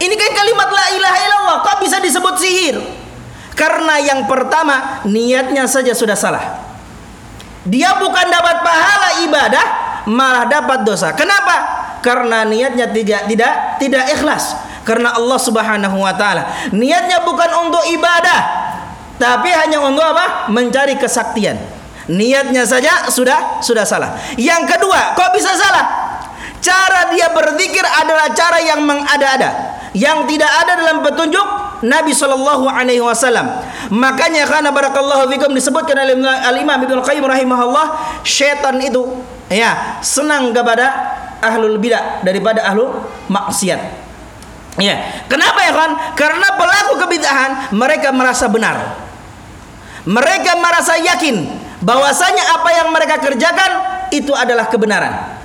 [0.00, 1.56] Ini kan kalimat la ilaha illallah.
[1.66, 2.76] Kok bisa disebut sihir?
[3.54, 6.64] Karena yang pertama niatnya saja sudah salah.
[7.68, 9.66] Dia bukan dapat pahala ibadah,
[10.08, 11.12] malah dapat dosa.
[11.12, 11.60] Kenapa?
[12.00, 14.56] Karena niatnya tidak tidak tidak ikhlas.
[14.90, 18.40] Karena Allah Subhanahu wa taala niatnya bukan untuk ibadah,
[19.22, 20.50] tapi hanya untuk apa?
[20.50, 21.54] Mencari kesaktian.
[22.10, 24.18] Niatnya saja sudah sudah salah.
[24.34, 26.18] Yang kedua, kok bisa salah?
[26.58, 31.46] Cara dia berzikir adalah cara yang mengada-ada, yang tidak ada dalam petunjuk
[31.86, 33.46] Nabi Shallallahu Alaihi Wasallam.
[33.94, 40.50] Makanya karena barakallahu fikum disebutkan oleh Al Imam Ibnu Qayyim rahimahullah, setan itu ya senang
[40.50, 40.90] kepada
[41.38, 43.99] ahlul bidah daripada ahlul maksiat.
[44.78, 45.90] Ya, kenapa ya kan?
[46.14, 49.02] Karena pelaku kebidahan mereka merasa benar.
[50.06, 51.50] Mereka merasa yakin
[51.82, 53.70] bahwasanya apa yang mereka kerjakan
[54.14, 55.40] itu adalah kebenaran.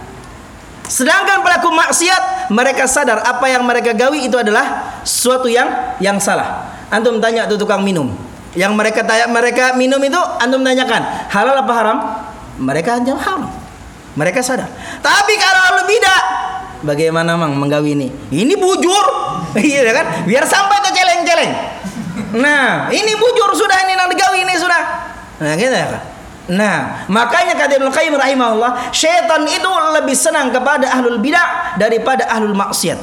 [0.86, 6.78] Sedangkan pelaku maksiat mereka sadar apa yang mereka gawi itu adalah suatu yang yang salah.
[6.94, 8.14] Antum tanya tuh tukang minum.
[8.54, 11.02] Yang mereka tanya mereka minum itu antum tanyakan
[11.34, 11.98] halal apa haram?
[12.62, 13.44] Mereka jawab haram.
[14.16, 14.72] Mereka sadar.
[15.04, 16.22] Tapi kalau lebih bidah,
[16.86, 18.08] bagaimana mang menggawi ini?
[18.30, 19.06] Ini bujur,
[19.60, 20.30] iya kan?
[20.30, 21.52] Biar sampai ke celeng-celeng.
[22.40, 24.82] Nah, ini bujur sudah ini nang digawi ini sudah.
[25.42, 26.04] Nah, gitu ya kan?
[26.46, 29.66] Nah, makanya kata Ibnu Qayyim rahimahullah, syaitan itu
[29.98, 33.02] lebih senang kepada ahlul bidah daripada ahlul maksiat.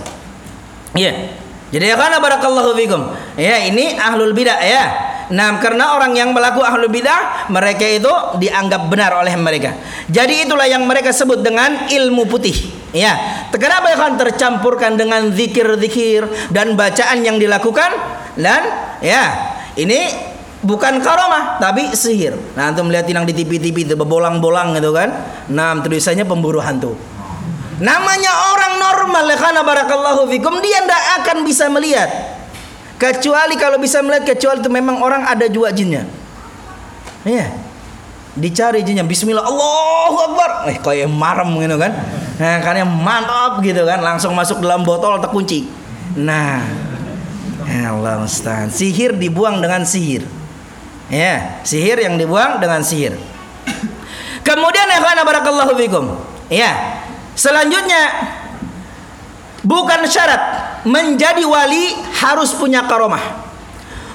[0.94, 1.42] Iya.
[1.72, 3.00] Jadi ya karena barakallahu fikum.
[3.34, 4.84] Ya, ini ahlul bidah ya.
[5.32, 9.74] Nah, karena orang yang melakukan ahlul bidah, mereka itu dianggap benar oleh mereka.
[10.06, 12.81] Jadi itulah yang mereka sebut dengan ilmu putih.
[12.92, 13.16] Ya,
[13.48, 17.88] kenapa kan tercampurkan dengan zikir-zikir dan bacaan yang dilakukan
[18.36, 18.62] dan
[19.00, 19.32] ya
[19.80, 20.12] ini
[20.60, 22.36] bukan karomah tapi sihir.
[22.52, 25.08] Nah, antum melihat yang di TV-TV itu bebolang-bolang gitu kan.
[25.48, 26.92] Nah, tulisannya pemburu hantu.
[27.80, 32.12] Namanya orang normal ya karena barakallahu fikum dia tidak akan bisa melihat
[33.02, 36.06] Kecuali kalau bisa melihat kecuali itu memang orang ada juga jinnya.
[37.26, 37.50] Iya.
[38.38, 40.50] Dicari jinnya Bismillah Allahu Akbar.
[40.70, 41.90] Eh kayak marem gitu kan.
[42.42, 45.70] Nah, karena mantap gitu kan, langsung masuk dalam botol terkunci.
[46.18, 46.66] Nah,
[47.70, 48.26] Allah.
[48.66, 50.26] Sihir dibuang dengan sihir.
[51.06, 53.14] Ya, sihir yang dibuang dengan sihir.
[54.42, 56.18] Kemudian ya barakallahu fikum.
[56.50, 56.98] Ya.
[57.38, 58.10] Selanjutnya
[59.62, 60.42] bukan syarat
[60.82, 63.22] menjadi wali harus punya karomah.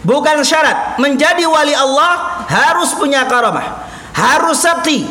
[0.04, 3.88] Bukan syarat menjadi wali Allah harus punya karomah.
[4.12, 5.08] Harus sakti.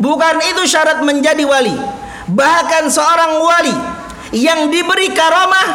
[0.00, 1.76] Bukan itu syarat menjadi wali.
[2.24, 3.76] Bahkan seorang wali
[4.34, 5.68] yang diberi karomah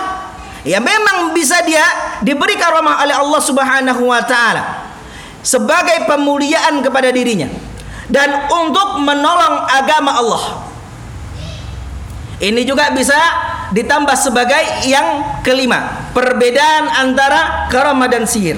[0.68, 1.86] ya memang bisa dia
[2.20, 4.92] diberi karomah oleh Allah Subhanahu wa taala
[5.40, 7.48] sebagai pemuliaan kepada dirinya
[8.12, 10.44] dan untuk menolong agama Allah.
[12.40, 13.20] Ini juga bisa
[13.76, 18.58] ditambah sebagai yang kelima perbedaan antara karomah dan sihir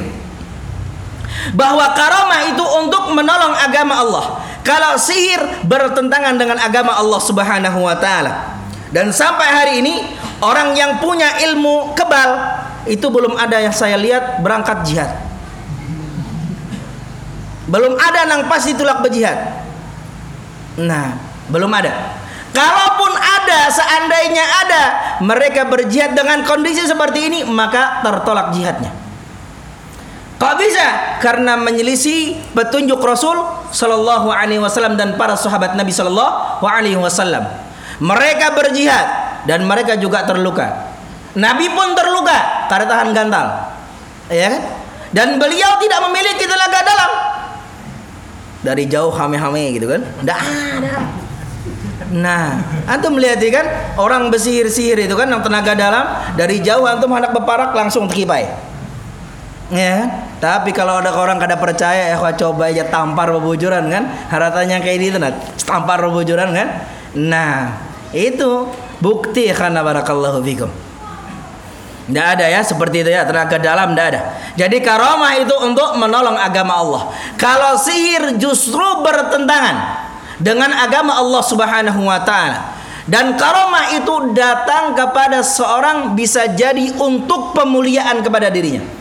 [1.57, 4.25] bahwa karomah itu untuk menolong agama Allah
[4.61, 8.61] kalau sihir bertentangan dengan agama Allah subhanahu wa ta'ala.
[8.91, 10.03] Dan sampai hari ini
[10.43, 12.29] orang yang punya ilmu kebal
[12.85, 15.11] itu belum ada yang saya lihat berangkat jihad.
[17.71, 19.63] Belum ada nang pasti tulak berjihad.
[20.75, 21.15] Nah
[21.47, 22.19] belum ada.
[22.51, 24.83] Kalaupun ada, seandainya ada,
[25.23, 28.91] mereka berjihad dengan kondisi seperti ini, maka tertolak jihadnya.
[30.41, 31.21] Kok bisa?
[31.21, 33.37] Karena menyelisih petunjuk Rasul
[33.69, 37.45] Sallallahu Alaihi Wasallam dan para sahabat Nabi Sallallahu Alaihi Wasallam.
[38.01, 39.05] Mereka berjihad
[39.45, 40.89] dan mereka juga terluka.
[41.37, 43.45] Nabi pun terluka karena tahan gantal,
[44.33, 44.63] ya kan?
[45.13, 47.11] Dan beliau tidak memiliki tenaga dalam.
[48.65, 50.01] Dari jauh hame-hame gitu kan?
[50.01, 50.39] Tidak.
[52.17, 52.57] Nah,
[52.89, 53.65] antum melihat kan
[54.01, 58.49] orang bersihir-sihir itu kan yang tenaga dalam dari jauh antum hendak berparak langsung terkipai.
[59.71, 64.97] Ya, tapi kalau ada orang kada percaya ya coba aja tampar bebujuran kan, haratannya kayak
[64.97, 66.81] gitu nah, tampar bebujuran kan.
[67.13, 67.77] Nah,
[68.09, 68.65] itu
[68.97, 70.73] bukti karena barakallahu fikum.
[72.09, 74.21] Tidak ada ya seperti itu ya tenaga dalam tidak ada.
[74.57, 77.01] Jadi karomah itu untuk menolong agama Allah.
[77.37, 80.09] Kalau sihir justru bertentangan
[80.41, 82.81] dengan agama Allah Subhanahu wa taala.
[83.05, 89.00] Dan karomah itu datang kepada seorang bisa jadi untuk pemuliaan kepada dirinya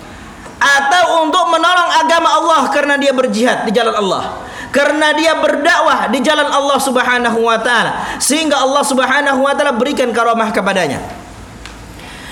[0.60, 4.44] atau untuk menolong agama Allah karena dia berjihad di jalan Allah.
[4.70, 8.20] Karena dia berdakwah di jalan Allah Subhanahu wa taala.
[8.22, 11.02] Sehingga Allah Subhanahu wa taala berikan karomah kepadanya.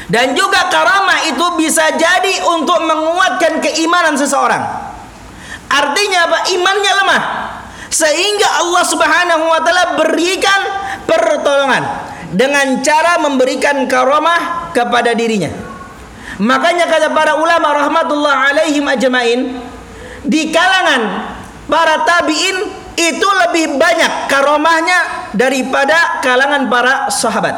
[0.06, 4.62] Dan juga karamah itu bisa jadi untuk menguatkan keimanan seseorang.
[5.68, 6.38] Artinya apa?
[6.52, 7.22] Imannya lemah.
[7.90, 10.60] Sehingga Allah Subhanahu wa taala berikan
[11.08, 11.82] pertolongan
[12.32, 15.48] dengan cara memberikan karamah kepada dirinya.
[16.38, 19.58] Makanya kata para ulama rahmatullah alaihim ajmain
[20.22, 21.34] di kalangan
[21.66, 22.56] para tabi'in
[22.98, 27.54] itu lebih banyak karamahnya daripada kalangan para sahabat.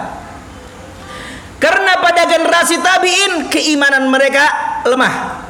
[1.60, 4.48] Karena pada generasi tabi'in keimanan mereka
[4.88, 5.44] lemah.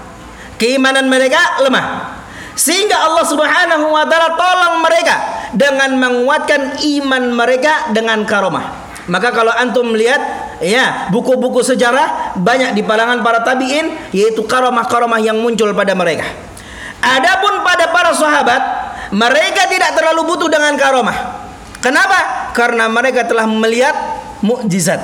[0.58, 2.18] Keimanan mereka lemah.
[2.58, 5.16] Sehingga Allah Subhanahu wa taala tolong mereka
[5.54, 8.90] dengan menguatkan iman mereka dengan karomah.
[9.06, 10.18] Maka kalau antum melihat
[10.60, 16.28] ya buku-buku sejarah banyak di kalangan para tabi'in yaitu karomah-karomah yang muncul pada mereka.
[17.00, 18.62] Adapun pada para sahabat
[19.10, 21.16] mereka tidak terlalu butuh dengan karomah.
[21.80, 22.52] Kenapa?
[22.52, 23.96] Karena mereka telah melihat
[24.44, 25.00] mukjizat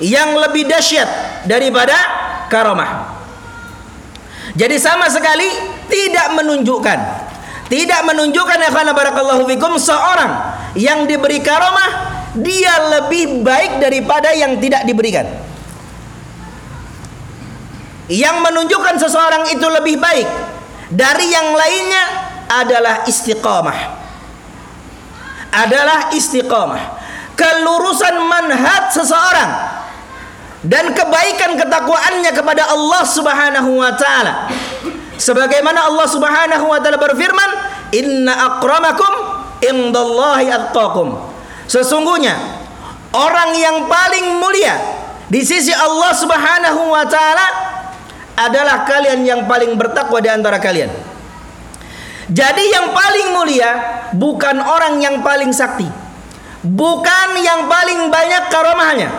[0.00, 1.94] yang lebih dahsyat daripada
[2.48, 3.20] karomah.
[4.56, 5.48] Jadi sama sekali
[5.88, 6.98] tidak menunjukkan
[7.72, 10.28] tidak menunjukkan ya karena barakallahu fikum seorang
[10.76, 15.28] yang diberi karomah dia lebih baik daripada yang tidak diberikan.
[18.08, 20.28] Yang menunjukkan seseorang itu lebih baik
[20.92, 22.04] dari yang lainnya
[22.48, 23.78] adalah istiqamah.
[25.52, 27.00] Adalah istiqamah.
[27.32, 29.50] Kelurusan manhaj seseorang
[30.62, 34.52] dan kebaikan ketakwaannya kepada Allah Subhanahu wa taala.
[35.16, 37.50] Sebagaimana Allah Subhanahu wa taala berfirman,
[37.96, 39.12] "Inna akramakum
[39.64, 41.31] indallahi attaqum."
[41.72, 42.36] Sesungguhnya
[43.16, 44.76] orang yang paling mulia
[45.32, 47.46] di sisi Allah Subhanahu wa taala
[48.36, 50.92] adalah kalian yang paling bertakwa di antara kalian.
[52.28, 53.70] Jadi yang paling mulia
[54.12, 55.88] bukan orang yang paling sakti.
[56.60, 59.10] Bukan yang paling banyak karomahnya.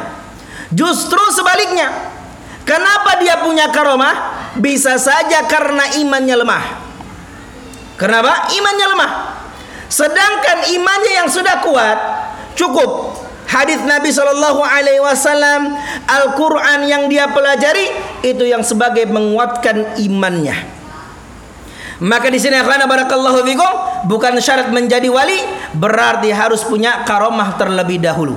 [0.70, 1.89] Justru sebaliknya.
[2.70, 4.46] Kenapa dia punya karomah?
[4.62, 6.63] Bisa saja karena imannya lemah.
[7.98, 8.54] Kenapa?
[8.54, 9.12] Imannya lemah.
[9.92, 11.98] Sedangkan imannya yang sudah kuat
[12.54, 13.20] cukup
[13.54, 15.78] hadis Nabi Shallallahu Alaihi Wasallam,
[16.10, 17.94] Al-Quran yang dia pelajari
[18.26, 20.82] itu yang sebagai menguatkan imannya.
[22.04, 23.72] Maka di sini akan barakallahu fikum
[24.10, 25.39] bukan syarat menjadi wali
[25.78, 28.36] berarti harus punya karomah terlebih dahulu.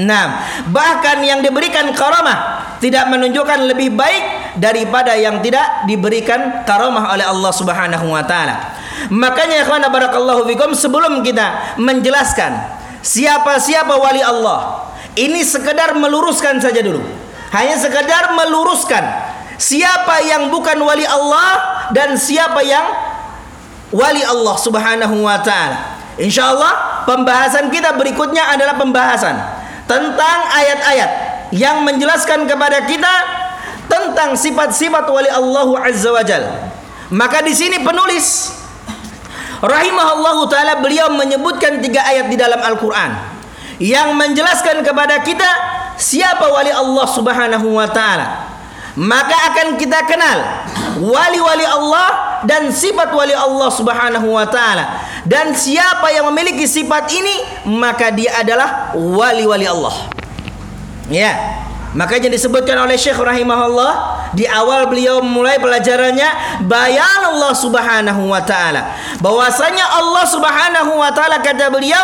[0.00, 7.28] Nah, bahkan yang diberikan karomah tidak menunjukkan lebih baik daripada yang tidak diberikan karomah oleh
[7.28, 8.72] Allah Subhanahu wa taala.
[9.12, 14.88] Makanya ikhwan barakallahu fikum sebelum kita menjelaskan siapa-siapa wali Allah.
[15.12, 17.04] Ini sekedar meluruskan saja dulu.
[17.52, 19.04] Hanya sekedar meluruskan
[19.60, 22.86] siapa yang bukan wali Allah dan siapa yang
[23.92, 26.00] wali Allah Subhanahu wa taala.
[26.16, 29.36] Insyaallah pembahasan kita berikutnya adalah pembahasan
[29.84, 31.10] tentang ayat-ayat
[31.52, 33.14] yang menjelaskan kepada kita
[33.92, 36.48] tentang sifat-sifat wali Allah Azza wa Jal.
[37.12, 38.56] Maka di sini penulis
[39.62, 43.14] rahimahullahu taala beliau menyebutkan tiga ayat di dalam Al-Qur'an
[43.78, 45.46] yang menjelaskan kepada kita
[45.96, 48.50] siapa wali Allah Subhanahu wa taala.
[48.92, 50.68] Maka akan kita kenal
[51.00, 55.00] wali-wali Allah dan sifat wali Allah Subhanahu wa taala.
[55.24, 57.34] Dan siapa yang memiliki sifat ini
[57.72, 60.10] maka dia adalah wali-wali Allah.
[61.08, 61.61] Ya.
[61.92, 63.92] Makanya disebutkan oleh Syekh rahimahullah
[64.32, 68.96] di awal beliau mulai pelajarannya bayan Allah Subhanahu wa taala.
[69.20, 72.00] Bahwasanya Allah Subhanahu wa taala kata beliau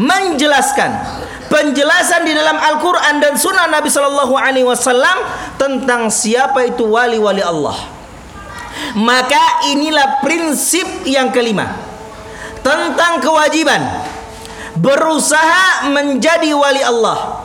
[0.00, 0.96] menjelaskan
[1.52, 5.20] penjelasan di dalam Al-Qur'an dan sunnah Nabi sallallahu alaihi wasallam
[5.60, 7.76] tentang siapa itu wali-wali Allah.
[8.96, 11.76] Maka inilah prinsip yang kelima
[12.64, 13.80] tentang kewajiban
[14.78, 17.37] berusaha menjadi wali Allah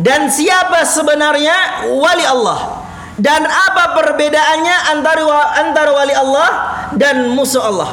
[0.00, 2.84] dan siapa sebenarnya wali Allah
[3.16, 5.24] dan apa perbedaannya antara
[5.56, 6.50] antara wali Allah
[6.92, 7.90] dan musuh Allah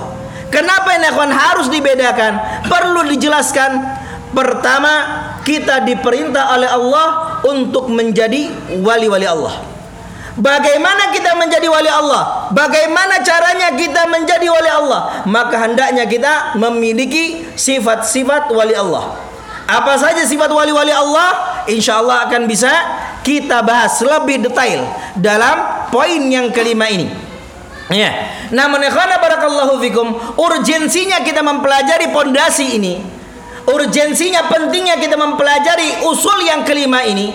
[0.51, 3.79] kenapa ini akan harus dibedakan perlu dijelaskan
[4.35, 4.93] pertama
[5.47, 7.07] kita diperintah oleh Allah
[7.47, 8.51] untuk menjadi
[8.83, 9.73] wali-wali Allah
[10.33, 12.49] Bagaimana kita menjadi wali Allah?
[12.49, 15.21] Bagaimana caranya kita menjadi wali Allah?
[15.29, 19.13] Maka hendaknya kita memiliki sifat-sifat wali Allah.
[19.73, 21.65] Apa saja sifat wali-wali Allah?
[21.65, 22.69] Insya Allah akan bisa
[23.25, 24.86] kita bahas lebih detail
[25.17, 27.09] dalam poin yang kelima ini.
[27.89, 28.29] Ya.
[28.53, 33.01] Namun ikhwana barakallahu fikum, urgensinya kita mempelajari pondasi ini.
[33.63, 37.31] Urgensinya pentingnya kita mempelajari usul yang kelima ini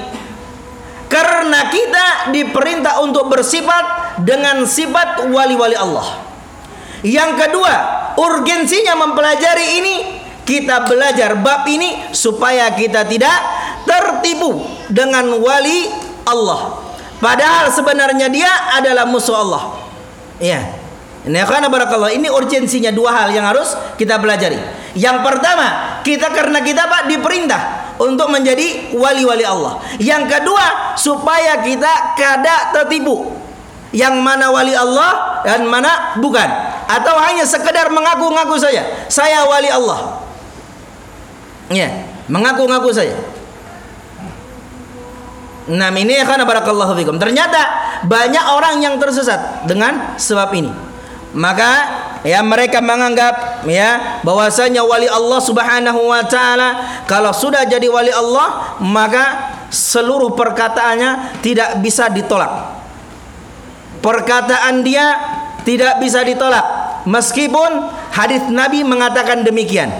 [1.08, 6.20] karena kita diperintah untuk bersifat dengan sifat wali-wali Allah.
[7.00, 7.74] Yang kedua,
[8.20, 9.94] urgensinya mempelajari ini
[10.48, 13.36] kita belajar bab ini supaya kita tidak
[13.84, 15.84] tertipu dengan wali
[16.24, 16.88] Allah.
[17.20, 19.76] Padahal sebenarnya dia adalah musuh Allah.
[20.40, 20.64] Ya.
[21.28, 24.56] Ini karena barakallah ini urgensinya dua hal yang harus kita pelajari.
[24.96, 27.62] Yang pertama, kita karena kita Pak diperintah
[28.00, 29.84] untuk menjadi wali-wali Allah.
[30.00, 33.36] Yang kedua, supaya kita kada tertipu.
[33.92, 36.48] Yang mana wali Allah dan mana bukan.
[36.88, 40.27] Atau hanya sekedar mengaku-ngaku saja, saya wali Allah.
[41.68, 43.16] Ya, mengaku-ngaku saja.
[45.68, 47.20] Nah ini karena barakallahu fikum.
[47.20, 47.60] Ternyata
[48.08, 50.72] banyak orang yang tersesat dengan sebab ini.
[51.36, 51.70] Maka
[52.24, 58.80] ya mereka menganggap ya bahwasanya wali Allah Subhanahu wa taala kalau sudah jadi wali Allah
[58.80, 62.80] maka seluruh perkataannya tidak bisa ditolak.
[64.00, 65.20] Perkataan dia
[65.68, 66.64] tidak bisa ditolak
[67.04, 69.92] meskipun hadis Nabi mengatakan demikian.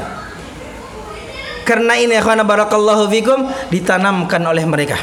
[1.69, 4.97] Karena ini karena barakallahu fikum ditanamkan oleh mereka.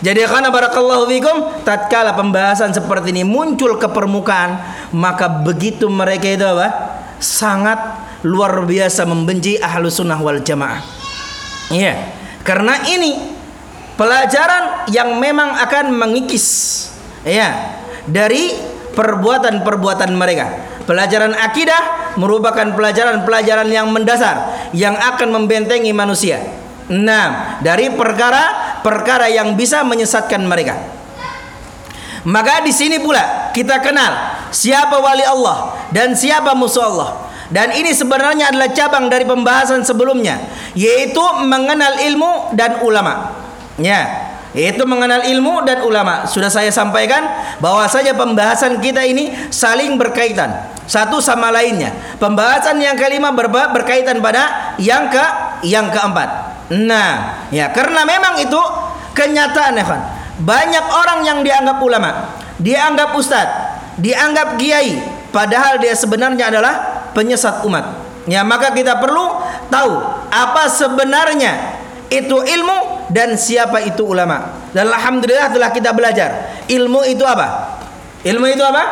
[0.00, 4.60] Jadi karena barakallahu fikum tatkala pembahasan seperti ini muncul ke permukaan
[4.96, 6.96] maka begitu mereka itu apa?
[7.16, 7.80] sangat
[8.28, 10.84] luar biasa membenci ahlu sunnah wal jamaah.
[11.72, 12.12] Iya.
[12.44, 13.16] Karena ini
[13.96, 16.46] pelajaran yang memang akan mengikis
[17.24, 18.52] ya dari
[18.92, 20.46] perbuatan-perbuatan mereka.
[20.86, 26.38] Pelajaran akidah merupakan pelajaran-pelajaran yang mendasar yang akan membentengi manusia.
[26.86, 30.78] Nah, dari perkara-perkara yang bisa menyesatkan mereka.
[32.26, 34.10] Maka di sini pula kita kenal
[34.54, 37.10] siapa wali Allah dan siapa musuh Allah.
[37.46, 40.42] Dan ini sebenarnya adalah cabang dari pembahasan sebelumnya,
[40.74, 43.30] yaitu mengenal ilmu dan ulama.
[43.78, 46.26] Ya, yaitu mengenal ilmu dan ulama.
[46.26, 47.22] Sudah saya sampaikan
[47.62, 51.92] bahwa saja pembahasan kita ini saling berkaitan satu sama lainnya.
[52.16, 55.24] Pembahasan yang kelima ber berkaitan pada yang ke
[55.66, 56.28] yang keempat.
[56.72, 58.58] Nah, ya karena memang itu
[59.14, 60.00] kenyataan ya kan.
[60.36, 65.00] Banyak orang yang dianggap ulama, dianggap ustadz, dianggap kiai,
[65.32, 66.74] padahal dia sebenarnya adalah
[67.16, 68.04] penyesat umat.
[68.26, 69.38] Ya, maka kita perlu
[69.70, 69.92] tahu
[70.34, 71.78] apa sebenarnya
[72.10, 74.66] itu ilmu dan siapa itu ulama.
[74.74, 76.60] Dan alhamdulillah telah kita belajar.
[76.66, 77.78] Ilmu itu apa?
[78.26, 78.82] Ilmu itu apa?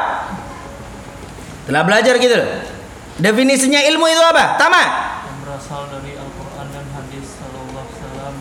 [1.65, 2.49] Telah belajar gitu loh.
[3.15, 4.59] Definisinya ilmu itu apa?
[4.59, 4.83] Tama.
[5.25, 8.35] yang berasal dari Al-Quran dan hadis Sallallahu Alaihi Wasallam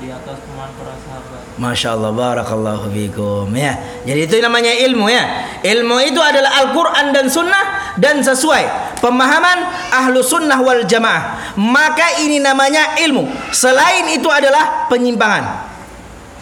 [0.00, 1.40] di atas teman para sahabat.
[1.56, 3.74] Masya Allah, barakallahu fikum ya.
[4.04, 5.24] Jadi itu namanya ilmu ya.
[5.64, 7.64] Ilmu itu adalah Al-Quran dan Sunnah
[7.96, 9.58] dan sesuai pemahaman
[9.90, 11.56] ahlu sunnah wal jamaah.
[11.56, 13.26] Maka ini namanya ilmu.
[13.50, 15.72] Selain itu adalah penyimpangan.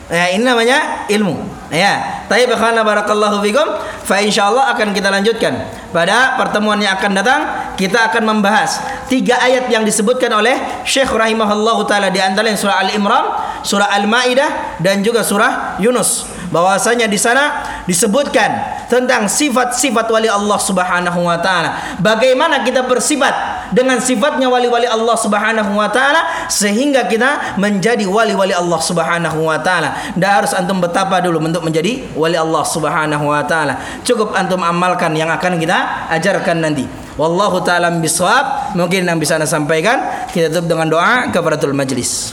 [0.09, 1.37] Ya, ini namanya ilmu.
[1.68, 3.66] Ya, tapi bakhana barakallahu fikum.
[4.03, 5.53] Fa insyaallah akan kita lanjutkan
[5.91, 7.41] pada pertemuan yang akan datang.
[7.74, 13.24] Kita akan membahas tiga ayat yang disebutkan oleh Syekh rahimahullahu taala di antaranya surah Al-Imran,
[13.62, 16.38] surah Al-Maidah dan juga surah Yunus.
[16.49, 22.01] Bahwasanya di sana disebutkan tentang sifat-sifat wali Allah Subhanahu wa taala.
[22.01, 28.80] Bagaimana kita bersifat dengan sifatnya wali-wali Allah Subhanahu wa taala sehingga kita menjadi wali-wali Allah
[28.80, 30.16] Subhanahu wa taala.
[30.16, 33.76] Dan harus antum betapa dulu untuk menjadi wali Allah Subhanahu wa taala.
[34.03, 36.88] Cukup antum amalkan yang akan kita ajarkan nanti.
[37.20, 38.72] Wallahu taala bisawab.
[38.78, 40.30] Mungkin yang bisa saya sampaikan.
[40.32, 42.32] Kita tutup dengan doa kafaratul majlis.